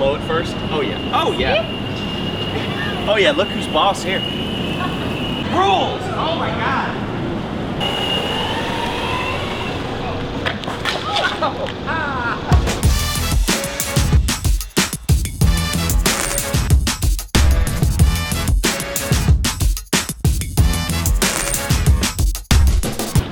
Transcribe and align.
slow 0.00 0.16
at 0.16 0.26
first. 0.26 0.56
Oh 0.70 0.80
yeah. 0.80 1.12
Oh 1.12 1.32
yeah. 1.32 3.06
Oh 3.06 3.16
yeah, 3.16 3.32
look 3.32 3.48
who's 3.48 3.66
boss 3.66 4.02
here. 4.02 4.20
Rules! 5.50 6.00
Oh 6.16 6.36
my 6.38 6.48
god. 6.48 6.96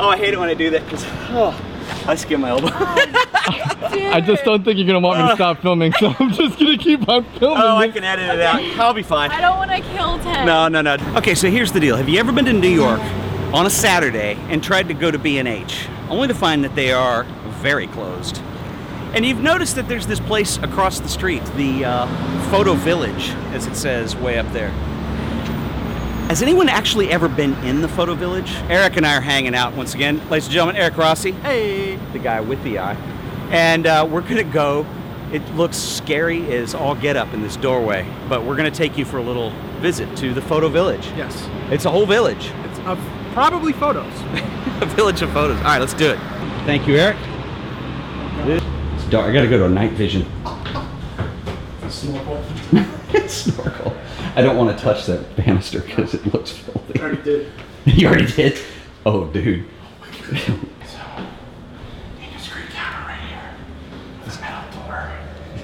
Oh, 0.01 0.11
I 0.11 0.19
hate 0.19 0.35
it 0.35 0.39
when 0.39 0.51
I 0.51 0.55
do 0.55 0.69
that 0.69 0.85
because 0.85 1.03
oh, 1.31 1.68
I 2.09 2.15
skin 2.15 2.41
my 2.41 2.49
elbow. 2.49 2.69
I 2.73 4.23
just 4.25 4.43
don't 4.45 4.65
think 4.65 4.79
you're 4.79 4.87
gonna 4.87 5.01
want 5.01 5.21
me 5.21 5.29
to 5.29 5.35
stop 5.35 5.61
filming, 5.61 5.93
so 5.93 6.15
I'm 6.19 6.33
just 6.33 6.59
gonna 6.59 6.79
keep 6.79 7.07
on 7.09 7.25
filming. 7.39 7.63
oh, 7.63 7.77
I 7.77 7.89
can 7.89 8.03
edit 8.03 8.31
it 8.35 8.41
out. 8.41 8.63
I'll 8.81 8.95
be 8.95 9.03
fine. 9.03 9.31
I 9.31 9.41
don't 9.41 9.59
want 9.59 9.71
to 9.71 9.81
kill 9.93 10.19
Ted. 10.21 10.47
No, 10.47 10.69
no, 10.69 10.81
no. 10.81 10.97
Okay, 11.19 11.35
so 11.35 11.51
here's 11.51 11.71
the 11.73 11.81
deal. 11.81 11.97
Have 11.97 12.09
you 12.09 12.19
ever 12.19 12.33
been 12.33 12.47
to 12.47 12.53
New 12.53 12.69
York 12.69 13.01
on 13.53 13.67
a 13.67 13.71
Saturday 13.71 14.37
and 14.49 14.65
tried 14.65 14.89
to 14.89 14.95
go 14.95 15.11
to 15.11 15.19
B&H, 15.19 15.87
only 16.09 16.29
to 16.29 16.35
find 16.35 16.65
that 16.65 16.75
they 16.75 16.93
are 16.93 17.25
very 17.61 17.87
closed? 17.89 18.41
And 19.15 19.25
you've 19.25 19.41
noticed 19.43 19.77
that 19.77 19.89
there's 19.89 20.07
this 20.07 20.21
place 20.21 20.57
across 20.59 21.01
the 21.01 21.09
street, 21.09 21.45
the 21.57 21.85
uh, 21.85 22.51
Photo 22.51 22.75
Village, 22.75 23.31
as 23.53 23.67
it 23.67 23.75
says 23.75 24.17
way 24.17 24.39
up 24.39 24.51
there. 24.53 24.71
Has 26.29 26.43
anyone 26.43 26.69
actually 26.69 27.11
ever 27.11 27.27
been 27.27 27.55
in 27.65 27.81
the 27.81 27.89
Photo 27.89 28.15
Village? 28.15 28.53
Eric 28.69 28.99
and 28.99 29.07
I 29.07 29.17
are 29.17 29.21
hanging 29.23 29.55
out 29.55 29.75
once 29.75 29.95
again. 29.95 30.19
Ladies 30.29 30.45
and 30.45 30.53
gentlemen, 30.53 30.77
Eric 30.77 30.99
Rossi. 30.99 31.31
Hey. 31.33 31.97
The 32.13 32.19
guy 32.19 32.43
with 32.43 32.63
the 32.65 32.81
eye. 32.81 32.97
And 33.51 33.87
uh, 33.87 34.07
we're 34.09 34.21
going 34.21 34.37
to 34.37 34.45
go. 34.45 34.85
It 35.33 35.41
looks 35.55 35.79
scary 35.79 36.55
as 36.55 36.75
all 36.75 36.95
get 36.95 37.17
up 37.17 37.33
in 37.33 37.41
this 37.41 37.57
doorway, 37.57 38.07
but 38.29 38.45
we're 38.45 38.57
going 38.57 38.71
to 38.71 38.77
take 38.77 38.99
you 38.99 39.07
for 39.07 39.17
a 39.17 39.23
little 39.23 39.53
visit 39.81 40.15
to 40.19 40.35
the 40.35 40.43
Photo 40.43 40.69
Village. 40.69 41.07
Yes. 41.17 41.49
It's 41.73 41.87
a 41.87 41.91
whole 41.91 42.05
village. 42.05 42.53
It's 42.65 42.79
of 42.81 42.99
probably 43.33 43.73
photos. 43.73 44.13
a 44.83 44.87
village 44.87 45.23
of 45.23 45.33
photos. 45.33 45.57
All 45.57 45.65
right, 45.65 45.81
let's 45.81 45.95
do 45.95 46.11
it. 46.11 46.19
Thank 46.67 46.87
you, 46.87 46.97
Eric. 46.97 47.17
It's 48.45 49.05
dark. 49.07 49.31
I 49.31 49.33
gotta 49.33 49.49
go 49.49 49.57
to 49.57 49.65
a 49.65 49.71
night 49.71 49.93
vision. 49.93 50.27
Snorkel. 53.09 53.29
Snorkel. 53.29 53.97
I 54.37 54.43
don't 54.43 54.57
want 54.57 54.77
to 54.77 54.83
touch 54.83 55.07
that 55.07 55.37
banister 55.37 55.81
because 55.81 56.15
it 56.15 56.33
looks 56.33 56.51
filthy. 56.51 56.99
You 56.99 57.05
already 57.05 57.23
did. 57.23 57.53
you 57.85 58.09
already 58.09 58.27
did? 58.27 58.59
Oh, 59.07 59.27
dude. 59.27 59.67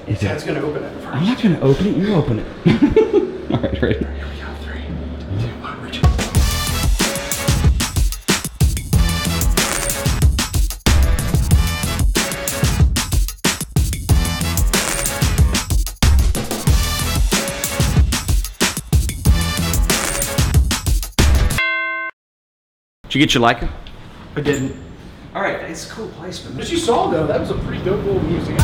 Is 0.07 0.21
it? 0.21 0.45
gonna 0.45 0.61
open 0.61 0.83
it 0.83 0.91
first. 1.01 1.07
I'm 1.07 1.25
not 1.25 1.41
gonna 1.41 1.59
open 1.61 1.87
it. 1.87 1.97
You 1.97 2.13
open 2.13 2.39
it. 2.39 3.51
All 3.51 3.59
right, 3.59 3.81
ready? 3.81 4.07
Did 23.15 23.21
you 23.21 23.27
get 23.27 23.33
your 23.33 23.43
Leica? 23.43 23.71
I 24.35 24.41
didn't. 24.41 24.75
All 25.33 25.41
right, 25.41 25.55
it's 25.69 25.89
a 25.89 25.93
cool 25.93 26.09
place, 26.09 26.43
man. 26.43 26.57
But 26.57 26.69
you 26.69 26.75
saw 26.75 27.09
though, 27.09 27.25
that 27.25 27.39
was 27.39 27.49
a 27.49 27.53
pretty 27.59 27.81
dope 27.85 28.03
little 28.03 28.21
music. 28.23 28.57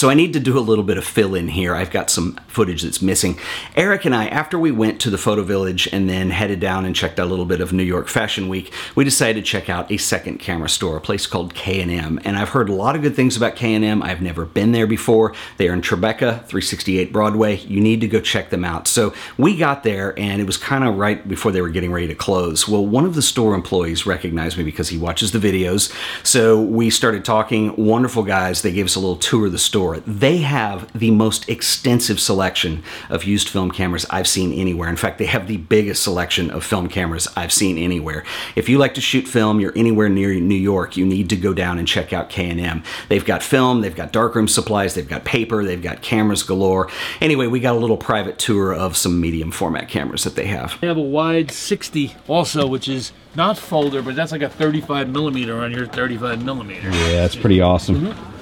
So 0.00 0.08
I 0.08 0.14
need 0.14 0.32
to 0.32 0.40
do 0.40 0.58
a 0.58 0.60
little 0.60 0.82
bit 0.82 0.96
of 0.96 1.04
fill 1.04 1.34
in 1.34 1.48
here. 1.48 1.74
I've 1.74 1.90
got 1.90 2.08
some 2.08 2.40
footage 2.46 2.80
that's 2.80 3.02
missing. 3.02 3.38
Eric 3.76 4.06
and 4.06 4.14
I, 4.14 4.28
after 4.28 4.58
we 4.58 4.70
went 4.70 4.98
to 5.02 5.10
the 5.10 5.18
photo 5.18 5.42
village 5.42 5.90
and 5.92 6.08
then 6.08 6.30
headed 6.30 6.58
down 6.58 6.86
and 6.86 6.96
checked 6.96 7.20
out 7.20 7.26
a 7.26 7.28
little 7.28 7.44
bit 7.44 7.60
of 7.60 7.74
New 7.74 7.82
York 7.82 8.08
Fashion 8.08 8.48
Week, 8.48 8.72
we 8.94 9.04
decided 9.04 9.44
to 9.44 9.50
check 9.50 9.68
out 9.68 9.92
a 9.92 9.98
second 9.98 10.38
camera 10.38 10.70
store, 10.70 10.96
a 10.96 11.02
place 11.02 11.26
called 11.26 11.52
K&M. 11.52 12.18
And 12.24 12.38
I've 12.38 12.48
heard 12.48 12.70
a 12.70 12.72
lot 12.72 12.96
of 12.96 13.02
good 13.02 13.14
things 13.14 13.36
about 13.36 13.56
K&M. 13.56 14.02
I've 14.02 14.22
never 14.22 14.46
been 14.46 14.72
there 14.72 14.86
before. 14.86 15.34
They 15.58 15.68
are 15.68 15.74
in 15.74 15.82
Tribeca, 15.82 16.46
368 16.46 17.12
Broadway. 17.12 17.58
You 17.58 17.82
need 17.82 18.00
to 18.00 18.08
go 18.08 18.22
check 18.22 18.48
them 18.48 18.64
out. 18.64 18.88
So 18.88 19.12
we 19.36 19.54
got 19.54 19.82
there 19.82 20.18
and 20.18 20.40
it 20.40 20.46
was 20.46 20.56
kind 20.56 20.82
of 20.82 20.96
right 20.96 21.28
before 21.28 21.52
they 21.52 21.60
were 21.60 21.68
getting 21.68 21.92
ready 21.92 22.08
to 22.08 22.14
close. 22.14 22.66
Well, 22.66 22.86
one 22.86 23.04
of 23.04 23.14
the 23.14 23.20
store 23.20 23.54
employees 23.54 24.06
recognized 24.06 24.56
me 24.56 24.64
because 24.64 24.88
he 24.88 24.96
watches 24.96 25.32
the 25.32 25.38
videos. 25.38 25.94
So 26.24 26.58
we 26.58 26.88
started 26.88 27.22
talking. 27.22 27.76
Wonderful 27.76 28.22
guys. 28.22 28.62
They 28.62 28.72
gave 28.72 28.86
us 28.86 28.96
a 28.96 29.00
little 29.00 29.16
tour 29.16 29.44
of 29.44 29.52
the 29.52 29.58
store. 29.58 29.89
They 29.98 30.38
have 30.38 30.90
the 30.98 31.10
most 31.10 31.48
extensive 31.48 32.20
selection 32.20 32.82
of 33.08 33.24
used 33.24 33.48
film 33.48 33.70
cameras 33.70 34.06
I've 34.10 34.28
seen 34.28 34.52
anywhere. 34.52 34.88
In 34.88 34.96
fact, 34.96 35.18
they 35.18 35.26
have 35.26 35.48
the 35.48 35.56
biggest 35.56 36.02
selection 36.02 36.50
of 36.50 36.64
film 36.64 36.88
cameras 36.88 37.28
I've 37.36 37.52
seen 37.52 37.78
anywhere. 37.78 38.24
If 38.56 38.68
you 38.68 38.78
like 38.78 38.94
to 38.94 39.00
shoot 39.00 39.26
film, 39.26 39.60
you're 39.60 39.76
anywhere 39.76 40.08
near 40.08 40.32
New 40.34 40.54
York, 40.54 40.96
you 40.96 41.04
need 41.04 41.28
to 41.30 41.36
go 41.36 41.52
down 41.52 41.78
and 41.78 41.88
check 41.88 42.12
out 42.12 42.30
K&M. 42.30 42.82
They've 43.08 43.24
got 43.24 43.42
film, 43.42 43.80
they've 43.80 43.94
got 43.94 44.12
darkroom 44.12 44.48
supplies, 44.48 44.94
they've 44.94 45.08
got 45.08 45.24
paper, 45.24 45.64
they've 45.64 45.82
got 45.82 46.02
cameras 46.02 46.42
galore. 46.42 46.88
Anyway, 47.20 47.46
we 47.46 47.60
got 47.60 47.74
a 47.74 47.78
little 47.78 47.96
private 47.96 48.38
tour 48.38 48.72
of 48.72 48.96
some 48.96 49.20
medium 49.20 49.50
format 49.50 49.88
cameras 49.88 50.24
that 50.24 50.36
they 50.36 50.46
have. 50.46 50.78
They 50.80 50.86
have 50.86 50.96
a 50.96 51.00
wide 51.00 51.50
60 51.50 52.14
also, 52.28 52.66
which 52.66 52.88
is 52.88 53.12
not 53.34 53.58
folder, 53.58 54.02
but 54.02 54.16
that's 54.16 54.32
like 54.32 54.42
a 54.42 54.48
35 54.48 55.08
millimeter 55.08 55.60
on 55.60 55.72
your 55.72 55.86
35 55.86 56.44
millimeter. 56.44 56.90
Yeah, 56.90 57.12
that's 57.12 57.36
pretty 57.36 57.60
awesome. 57.60 57.96
Mm-hmm. 57.96 58.39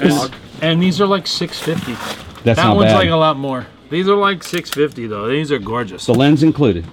And, 0.00 0.34
and 0.62 0.82
these 0.82 1.00
are 1.00 1.06
like 1.06 1.26
650. 1.26 1.92
That's 2.42 2.56
that 2.56 2.64
not 2.64 2.76
one's 2.76 2.92
bad. 2.92 2.98
like 2.98 3.08
a 3.10 3.16
lot 3.16 3.36
more. 3.36 3.66
These 3.90 4.08
are 4.08 4.16
like 4.16 4.42
650 4.42 5.06
though. 5.06 5.28
These 5.28 5.52
are 5.52 5.58
gorgeous. 5.58 6.06
the 6.06 6.14
lens 6.14 6.42
included. 6.42 6.86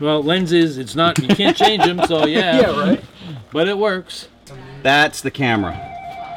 Well, 0.00 0.22
lenses, 0.22 0.78
it's 0.78 0.96
not, 0.96 1.18
you 1.18 1.28
can't 1.28 1.56
change 1.56 1.84
them, 1.84 2.04
so 2.06 2.26
yeah. 2.26 2.60
Yeah, 2.60 2.80
right. 2.80 3.04
But 3.52 3.68
it 3.68 3.78
works. 3.78 4.28
That's 4.82 5.20
the 5.20 5.30
camera. 5.30 5.91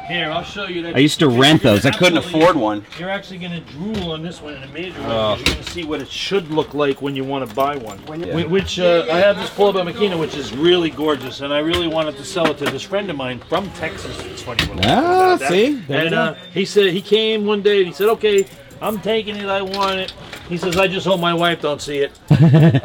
Here, 0.08 0.30
I'll 0.30 0.44
show 0.44 0.66
you 0.66 0.82
that. 0.82 0.94
I 0.94 0.98
used 1.00 1.18
to 1.18 1.28
rent 1.28 1.62
those. 1.62 1.84
I 1.84 1.90
couldn't 1.90 2.18
afford 2.18 2.54
one. 2.56 2.84
You're 2.98 3.10
actually 3.10 3.38
going 3.38 3.52
to 3.52 3.60
drool 3.72 4.12
on 4.12 4.22
this 4.22 4.40
one 4.40 4.54
in 4.54 4.62
a 4.62 4.68
major 4.68 4.98
way. 5.00 5.06
'cause 5.06 5.38
You're 5.40 5.46
going 5.54 5.64
to 5.64 5.70
see 5.72 5.84
what 5.84 6.00
it 6.00 6.08
should 6.08 6.50
look 6.50 6.74
like 6.74 7.02
when 7.02 7.16
you 7.16 7.24
want 7.24 7.48
to 7.48 7.54
buy 7.54 7.76
one. 7.76 7.98
Wh- 7.98 8.50
Which 8.50 8.78
uh, 8.78 9.06
I 9.10 9.18
have 9.18 9.36
this 9.36 9.50
Plaubel 9.50 9.90
Makina, 9.90 10.18
which 10.18 10.36
is 10.36 10.52
really 10.54 10.90
gorgeous, 10.90 11.40
and 11.40 11.52
I 11.52 11.58
really 11.58 11.88
wanted 11.88 12.16
to 12.18 12.24
sell 12.24 12.46
it 12.46 12.58
to 12.58 12.66
this 12.66 12.82
friend 12.82 13.10
of 13.10 13.16
mine 13.16 13.40
from 13.48 13.68
Texas. 13.72 14.16
It's 14.26 14.42
funny. 14.42 14.64
when 14.66 14.78
Ah, 14.84 15.30
talk 15.32 15.40
that. 15.40 15.48
see? 15.50 15.74
There 15.74 16.06
And 16.06 16.14
uh, 16.14 16.34
he 16.54 16.64
said 16.64 16.92
he 16.92 17.02
came 17.02 17.44
one 17.46 17.62
day 17.62 17.78
and 17.78 17.86
he 17.88 17.92
said, 17.92 18.08
"Okay, 18.10 18.46
I'm 18.80 19.00
taking 19.00 19.36
it. 19.36 19.46
I 19.48 19.62
want 19.62 19.98
it." 19.98 20.12
He 20.48 20.56
says, 20.56 20.76
"I 20.76 20.86
just 20.86 21.06
hope 21.06 21.20
my 21.20 21.34
wife 21.34 21.60
don't 21.60 21.80
see 21.82 21.98
it." 21.98 22.12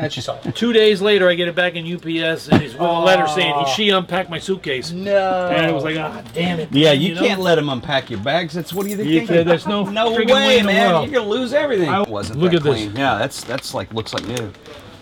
And 0.01 0.11
she 0.11 0.19
saw 0.21 0.37
it. 0.43 0.55
Two 0.55 0.73
days 0.73 1.01
later, 1.01 1.29
I 1.29 1.35
get 1.35 1.47
it 1.47 1.55
back 1.55 1.75
in 1.75 1.85
UPS, 1.85 2.47
and 2.49 2.61
he's 2.61 2.73
with 2.73 2.81
a 2.81 2.99
letter 2.99 3.27
saying 3.27 3.53
he, 3.65 3.71
she 3.73 3.89
unpacked 3.89 4.29
my 4.29 4.39
suitcase. 4.39 4.91
No. 4.91 5.47
And 5.49 5.69
it 5.69 5.73
was 5.73 5.83
like, 5.83 5.97
ah, 5.97 6.23
damn 6.33 6.59
it. 6.59 6.69
Yeah, 6.71 6.91
man," 6.93 7.01
you, 7.01 7.15
know? 7.15 7.21
can't 7.21 7.39
let 7.41 7.55
them 7.55 7.69
unpack 7.69 8.09
your 8.09 8.19
bags. 8.21 8.53
That's 8.53 8.73
what 8.73 8.83
do 8.85 8.89
you 8.89 8.97
think? 8.97 9.09
You 9.09 9.27
can- 9.27 9.45
there's 9.47 9.67
no 9.67 9.83
no 9.85 10.11
friggin' 10.11 10.27
way 10.27 10.47
way, 10.47 10.59
in 10.59 10.65
the 10.65 10.71
man. 10.73 10.91
world. 10.93 11.09
You're 11.11 11.19
gonna 11.21 11.29
lose 11.31 11.53
everything. 11.53 11.89
I- 11.89 12.01
Wasn't 12.01 12.39
Look 12.39 12.51
that 12.51 12.57
at 12.57 12.63
this. 12.63 12.73
clean. 12.75 12.95
Yeah, 12.95 13.17
that's 13.17 13.43
that's 13.43 13.73
like 13.73 13.93
looks 13.93 14.13
like 14.13 14.25
new. 14.25 14.51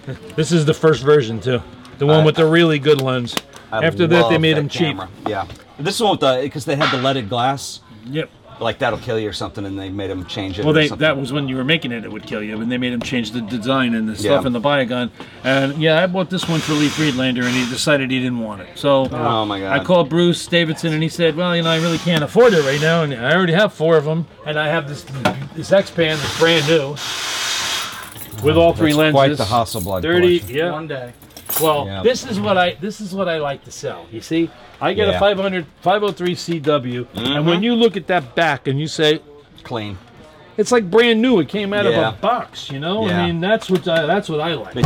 This 0.35 0.51
is 0.51 0.65
the 0.65 0.73
first 0.73 1.03
version 1.03 1.39
too, 1.39 1.61
the 1.99 2.05
one 2.07 2.21
I- 2.21 2.25
with 2.25 2.35
the 2.35 2.45
really 2.45 2.79
good 2.79 3.01
lens. 3.01 3.35
I 3.71 3.85
After 3.85 4.07
that, 4.07 4.15
they 4.15 4.21
love 4.21 4.41
made 4.41 4.53
that 4.53 4.61
them 4.61 4.69
cheap. 4.69 4.97
camera. 4.97 5.07
Yeah, 5.27 5.45
this 5.77 5.99
one 5.99 6.11
with 6.11 6.19
the 6.21 6.39
because 6.41 6.65
they 6.65 6.75
had 6.75 6.89
the 6.91 7.01
leaded 7.01 7.29
glass. 7.29 7.81
Yep. 8.07 8.29
Like 8.59 8.79
that'll 8.79 8.99
kill 8.99 9.17
you 9.17 9.29
or 9.29 9.33
something, 9.33 9.65
and 9.65 9.79
they 9.79 9.89
made 9.89 10.09
them 10.09 10.25
change 10.25 10.59
it. 10.59 10.65
Well, 10.65 10.73
they 10.73 10.87
that 10.89 11.17
was 11.17 11.31
when 11.31 11.47
you 11.47 11.55
were 11.55 11.63
making 11.63 11.91
it, 11.91 12.03
it 12.03 12.11
would 12.11 12.23
kill 12.25 12.43
you, 12.43 12.59
and 12.61 12.71
they 12.71 12.77
made 12.77 12.91
them 12.93 13.01
change 13.01 13.31
the 13.31 13.41
design 13.41 13.95
and 13.95 14.07
the 14.09 14.15
stuff 14.15 14.41
Yeah. 14.41 14.47
in 14.47 14.53
the 14.53 14.59
Biogon. 14.59 15.11
And 15.43 15.77
yeah, 15.81 16.03
I 16.03 16.07
bought 16.07 16.29
this 16.29 16.47
one 16.49 16.59
for 16.59 16.73
Lee 16.73 16.89
Friedlander, 16.89 17.43
and 17.43 17.55
he 17.55 17.69
decided 17.69 18.11
he 18.11 18.19
didn't 18.19 18.39
want 18.39 18.61
it. 18.61 18.67
So 18.75 19.07
Oh 19.11 19.45
my 19.45 19.59
God. 19.61 19.79
I 19.79 19.83
called 19.83 20.09
Bruce 20.09 20.45
Davidson, 20.45 20.93
and 20.93 21.01
he 21.01 21.09
said, 21.09 21.35
"Well, 21.37 21.55
you 21.55 21.61
know, 21.61 21.69
I 21.69 21.77
really 21.77 21.99
can't 21.99 22.23
afford 22.23 22.53
it 22.53 22.65
right 22.65 22.81
now, 22.81 23.03
and 23.03 23.13
I 23.13 23.33
already 23.33 23.53
have 23.53 23.73
four 23.73 23.95
of 23.95 24.03
them, 24.05 24.27
and 24.45 24.59
I 24.59 24.67
have 24.67 24.89
this 24.89 25.03
this 25.55 25.71
XPan 25.71 26.17
that's 26.17 26.39
brand 26.39 26.67
new." 26.67 26.95
With 28.43 28.55
all 28.55 28.73
three 28.73 28.91
That's 28.93 29.13
lenses, 29.13 29.13
quite 29.13 29.37
the 29.37 29.43
Hasselblad 29.43 30.01
thirty. 30.01 30.39
collection. 30.39 30.57
Yeah, 30.57 30.71
One 30.71 30.87
day. 30.87 31.11
Well, 31.61 31.85
Yeah. 31.85 32.03
this 32.03 32.25
is 32.25 32.39
what 32.39 32.57
I 32.57 32.75
this 32.79 33.01
is 33.01 33.13
what 33.13 33.27
I 33.27 33.37
like 33.39 33.63
to 33.65 33.71
sell. 33.71 34.05
You 34.11 34.21
see, 34.21 34.49
I 34.79 34.93
get 34.93 35.07
Yeah. 35.07 35.15
a 35.15 35.19
500 35.19 35.65
503 35.81 36.35
CW, 36.35 37.07
and 37.15 37.45
when 37.45 37.63
you 37.63 37.75
look 37.75 37.97
at 37.97 38.07
that 38.07 38.35
back 38.35 38.67
and 38.67 38.79
you 38.79 38.87
say, 38.87 39.19
clean. 39.63 39.97
it's 40.57 40.71
like 40.71 40.89
brand 40.89 41.21
new. 41.21 41.39
It 41.39 41.49
came 41.49 41.73
out 41.73 41.85
Yeah. 41.85 42.09
of 42.09 42.13
a 42.15 42.17
box, 42.17 42.69
you 42.71 42.79
know. 42.79 43.07
I 43.09 43.25
mean, 43.27 43.39
that's 43.41 43.69
what 43.69 43.87
I, 43.87 44.05
that's 44.05 44.29
what 44.29 44.39
I 44.41 44.53
like. 44.53 44.85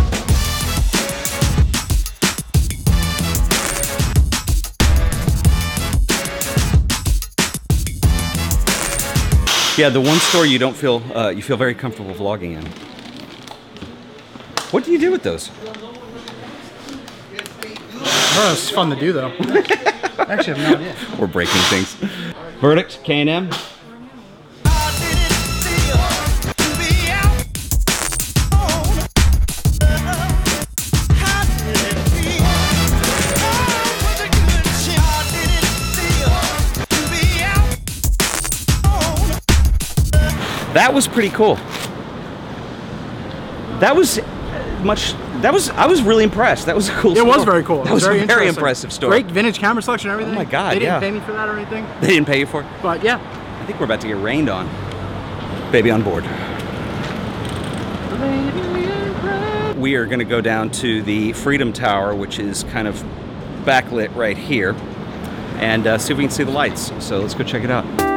Yeah, 9.75 9.89
the 9.89 9.99
one 9.99 10.19
store 10.19 10.45
you 10.45 10.59
don't 10.59 10.75
feel 10.75 11.01
uh, 11.17 11.29
you 11.29 11.41
feel 11.41 11.57
very 11.57 11.73
comfortable 11.73 12.13
vlogging 12.13 12.53
in. 12.59 12.65
What 14.69 14.85
do 14.85 14.91
you 14.91 14.99
do 14.99 15.09
with 15.11 15.23
those? 15.23 15.49
Oh, 18.35 18.51
it's 18.51 18.71
fun 18.71 18.89
to 18.89 18.95
do 18.95 19.13
though. 19.13 19.27
Actually, 20.17 20.53
I 20.53 20.57
have 20.57 20.57
no 20.57 20.75
idea. 20.75 20.95
We're 21.19 21.27
breaking 21.27 21.61
things. 21.69 21.93
Verdict, 22.59 22.99
K&M. 23.03 23.51
That 40.73 40.91
was 40.91 41.07
pretty 41.07 41.29
cool. 41.29 41.55
That 43.79 43.95
was 43.95 44.19
much. 44.81 45.13
That 45.43 45.51
was. 45.51 45.69
I 45.71 45.87
was 45.87 46.01
really 46.01 46.23
impressed. 46.23 46.67
That 46.67 46.75
was 46.75 46.87
a 46.87 46.93
cool. 46.93 47.15
Story. 47.15 47.29
It 47.29 47.35
was 47.35 47.43
very 47.43 47.63
cool. 47.63 47.81
It 47.81 47.85
That 47.85 47.93
was 47.93 48.03
very 48.03 48.23
very 48.25 48.47
impressive 48.47 48.93
store. 48.93 49.09
Great 49.09 49.25
vintage 49.25 49.59
camera 49.59 49.83
selection 49.83 50.09
and 50.09 50.21
everything. 50.21 50.35
Oh 50.39 50.45
my 50.45 50.49
God, 50.49 50.71
They 50.71 50.79
didn't 50.79 50.93
yeah. 50.93 50.99
pay 51.01 51.11
me 51.11 51.19
for 51.19 51.33
that 51.33 51.49
or 51.49 51.57
anything. 51.59 51.85
They 51.99 52.07
didn't 52.07 52.27
pay 52.27 52.39
you 52.39 52.45
for 52.45 52.61
it. 52.61 52.67
But 52.81 53.03
yeah. 53.03 53.19
I 53.61 53.65
think 53.65 53.77
we're 53.77 53.85
about 53.85 53.99
to 54.01 54.07
get 54.07 54.17
rained 54.21 54.47
on. 54.47 54.69
Baby 55.69 55.91
on 55.91 56.01
board. 56.01 56.23
We 59.77 59.95
are 59.95 60.05
going 60.05 60.19
to 60.19 60.25
go 60.25 60.39
down 60.39 60.71
to 60.71 61.01
the 61.01 61.33
Freedom 61.33 61.73
Tower, 61.73 62.15
which 62.15 62.39
is 62.39 62.63
kind 62.63 62.87
of 62.87 62.95
backlit 63.65 64.15
right 64.15 64.37
here, 64.37 64.73
and 65.57 65.85
uh, 65.85 65.97
see 65.97 66.13
if 66.13 66.17
we 66.17 66.23
can 66.23 66.31
see 66.31 66.45
the 66.45 66.51
lights. 66.51 66.93
So 67.05 67.19
let's 67.19 67.33
go 67.33 67.43
check 67.43 67.65
it 67.65 67.69
out. 67.69 68.12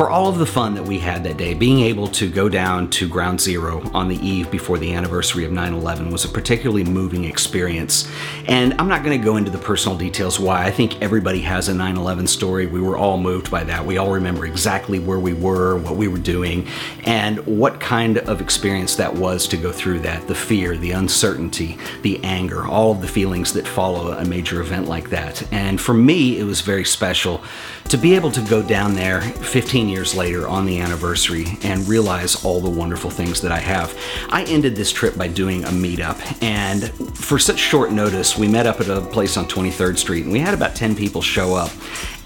For 0.00 0.08
all 0.08 0.28
of 0.28 0.38
the 0.38 0.46
fun 0.46 0.72
that 0.76 0.82
we 0.82 0.98
had 0.98 1.22
that 1.24 1.36
day, 1.36 1.52
being 1.52 1.80
able 1.80 2.06
to 2.08 2.30
go 2.30 2.48
down 2.48 2.88
to 2.88 3.06
Ground 3.06 3.38
Zero 3.38 3.82
on 3.92 4.08
the 4.08 4.16
eve 4.26 4.50
before 4.50 4.78
the 4.78 4.94
anniversary 4.94 5.44
of 5.44 5.52
9 5.52 5.74
11 5.74 6.10
was 6.10 6.24
a 6.24 6.28
particularly 6.28 6.84
moving 6.84 7.24
experience. 7.24 8.10
And 8.48 8.72
I'm 8.80 8.88
not 8.88 9.04
going 9.04 9.20
to 9.20 9.22
go 9.22 9.36
into 9.36 9.50
the 9.50 9.58
personal 9.58 9.98
details 9.98 10.40
why. 10.40 10.64
I 10.64 10.70
think 10.70 11.02
everybody 11.02 11.42
has 11.42 11.68
a 11.68 11.74
9 11.74 11.98
11 11.98 12.28
story. 12.28 12.64
We 12.64 12.80
were 12.80 12.96
all 12.96 13.18
moved 13.18 13.50
by 13.50 13.62
that. 13.64 13.84
We 13.84 13.98
all 13.98 14.10
remember 14.10 14.46
exactly 14.46 14.98
where 14.98 15.18
we 15.18 15.34
were, 15.34 15.76
what 15.76 15.96
we 15.96 16.08
were 16.08 16.16
doing, 16.16 16.66
and 17.04 17.46
what 17.46 17.78
kind 17.78 18.16
of 18.20 18.40
experience 18.40 18.96
that 18.96 19.14
was 19.14 19.46
to 19.48 19.58
go 19.58 19.70
through 19.70 19.98
that 19.98 20.26
the 20.26 20.34
fear, 20.34 20.78
the 20.78 20.92
uncertainty, 20.92 21.76
the 22.00 22.18
anger, 22.24 22.66
all 22.66 22.92
of 22.92 23.02
the 23.02 23.08
feelings 23.08 23.52
that 23.52 23.68
follow 23.68 24.12
a 24.12 24.24
major 24.24 24.62
event 24.62 24.88
like 24.88 25.10
that. 25.10 25.46
And 25.52 25.78
for 25.78 25.92
me, 25.92 26.38
it 26.38 26.44
was 26.44 26.62
very 26.62 26.86
special 26.86 27.42
to 27.90 27.98
be 27.98 28.14
able 28.14 28.30
to 28.30 28.40
go 28.42 28.62
down 28.62 28.94
there 28.94 29.20
15 29.20 29.89
years 29.90 30.14
later 30.14 30.48
on 30.48 30.64
the 30.64 30.80
anniversary 30.80 31.58
and 31.62 31.86
realize 31.88 32.44
all 32.44 32.60
the 32.60 32.70
wonderful 32.70 33.10
things 33.10 33.40
that 33.40 33.52
I 33.52 33.58
have. 33.58 33.96
I 34.28 34.44
ended 34.44 34.76
this 34.76 34.92
trip 34.92 35.16
by 35.18 35.28
doing 35.28 35.64
a 35.64 35.68
meetup, 35.68 36.42
and 36.42 36.90
for 37.16 37.38
such 37.38 37.58
short 37.58 37.92
notice, 37.92 38.38
we 38.38 38.48
met 38.48 38.66
up 38.66 38.80
at 38.80 38.88
a 38.88 39.00
place 39.00 39.36
on 39.36 39.46
23rd 39.46 39.98
Street, 39.98 40.24
and 40.24 40.32
we 40.32 40.38
had 40.38 40.54
about 40.54 40.74
10 40.74 40.94
people 40.94 41.20
show 41.20 41.54
up. 41.54 41.70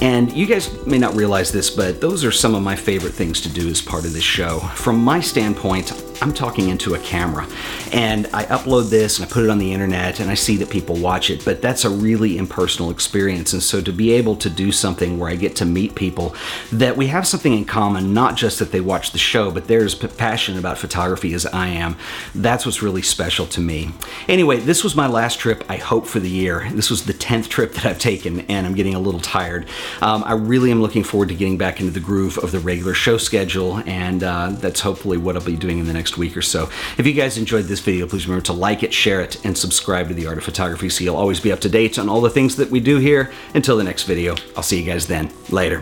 And 0.01 0.33
you 0.33 0.47
guys 0.47 0.85
may 0.87 0.99
not 0.99 1.15
realize 1.15 1.51
this, 1.51 1.71
but 1.71 2.01
those 2.01 2.25
are 2.25 2.33
some 2.33 2.55
of 2.55 2.63
my 2.63 2.77
favorite 2.77 3.15
things 3.15 3.41
to 3.43 3.49
do 3.49 3.69
as 3.69 3.81
part 3.81 4.05
of 4.05 4.13
this 4.13 4.25
show. 4.25 4.59
From 4.75 5.03
my 5.03 5.21
standpoint, 5.21 6.04
I'm 6.25 6.33
talking 6.33 6.71
into 6.71 6.95
a 6.95 6.99
camera, 7.01 7.47
and 7.93 8.27
I 8.33 8.45
upload 8.45 8.89
this 8.89 9.19
and 9.19 9.29
I 9.29 9.31
put 9.31 9.45
it 9.45 9.51
on 9.51 9.59
the 9.59 9.75
internet, 9.75 10.21
and 10.21 10.31
I 10.31 10.35
see 10.35 10.57
that 10.57 10.71
people 10.71 10.97
watch 10.97 11.29
it, 11.29 11.45
but 11.45 11.61
that's 11.61 11.85
a 11.85 11.91
really 11.91 12.39
impersonal 12.39 12.91
experience. 12.91 13.53
And 13.53 13.63
so 13.63 13.83
to 13.83 13.93
be 13.93 14.11
able 14.13 14.35
to 14.37 14.49
do 14.49 14.73
something 14.73 15.19
where 15.19 15.29
I 15.29 15.37
get 15.37 15.55
to 15.57 15.67
meet 15.67 15.95
people 15.95 16.35
that 16.73 16.97
we 16.97 17.09
have 17.09 17.27
something 17.27 17.53
in 17.53 17.67
common, 17.67 18.15
not 18.15 18.37
just 18.37 18.59
that 18.61 18.73
they 18.73 18.81
watch 18.81 19.11
the 19.11 19.19
show, 19.19 19.51
but 19.51 19.67
they're 19.67 19.85
as 19.85 19.95
passionate 19.95 20.59
about 20.59 20.79
photography 20.79 21.35
as 21.35 21.45
I 21.45 21.67
am, 21.67 21.95
that's 22.35 22.65
what's 22.65 22.81
really 22.81 23.03
special 23.03 23.45
to 23.49 23.61
me. 23.61 23.91
Anyway, 24.27 24.57
this 24.61 24.83
was 24.83 24.97
my 24.97 25.07
last 25.07 25.39
trip, 25.39 25.63
I 25.69 25.77
hope, 25.77 26.07
for 26.07 26.21
the 26.21 26.31
year. 26.31 26.67
This 26.73 26.89
was 26.89 27.05
the 27.05 27.13
10th 27.13 27.49
trip 27.49 27.75
that 27.75 27.85
I've 27.85 27.99
taken, 27.99 28.41
and 28.49 28.67
I'm 28.67 28.75
getting 28.75 28.95
a 28.95 28.99
little 28.99 29.21
tired. 29.21 29.67
Um, 30.01 30.25
I 30.25 30.33
really 30.33 30.71
am 30.71 30.81
looking 30.81 31.05
forward 31.05 31.29
to 31.29 31.35
getting 31.35 31.59
back 31.59 31.81
into 31.81 31.93
the 31.93 32.01
groove 32.01 32.39
of 32.39 32.51
the 32.51 32.61
regular 32.61 32.95
show 32.95 33.19
schedule, 33.19 33.83
and 33.85 34.25
uh, 34.25 34.49
that's 34.53 34.81
hopefully 34.81 35.19
what 35.19 35.37
I'll 35.37 35.45
be 35.45 35.57
doing 35.57 35.81
in 35.81 35.85
the 35.85 35.93
next 36.15 36.19
week 36.19 36.37
or 36.37 36.43
so. 36.43 36.71
If 36.97 37.07
you 37.07 37.13
guys 37.13 37.39
enjoyed 37.39 37.65
this 37.65 37.81
video, 37.81 38.07
please 38.07 38.27
remember 38.27 38.45
to 38.47 38.53
like 38.53 38.83
it, 38.83 38.93
share 38.93 39.21
it, 39.21 39.45
and 39.45 39.57
subscribe 39.57 40.09
to 40.09 40.15
The 40.15 40.27
Art 40.27 40.39
of 40.39 40.45
Photography 40.45 40.89
so 40.89 41.03
you'll 41.03 41.17
always 41.17 41.41
be 41.41 41.51
up 41.51 41.61
to 41.61 41.69
date 41.69 41.99
on 41.99 42.09
all 42.09 42.21
the 42.21 42.31
things 42.31 42.57
that 42.57 42.71
we 42.71 42.81
do 42.81 42.99
here. 42.99 43.33
Until 43.55 43.77
the 43.77 43.85
next 43.85 44.05
video, 44.05 44.37
I'll 44.57 44.63
see 44.63 44.81
you 44.81 44.91
guys 44.91 45.07
then. 45.07 45.31
Later. 45.51 45.73